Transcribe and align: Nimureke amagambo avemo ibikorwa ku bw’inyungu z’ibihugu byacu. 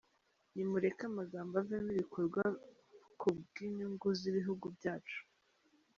Nimureke 0.53 1.03
amagambo 1.11 1.53
avemo 1.61 1.89
ibikorwa 1.93 2.41
ku 3.19 3.27
bw’inyungu 3.37 4.07
z’ibihugu 4.19 4.65
byacu. 4.77 5.19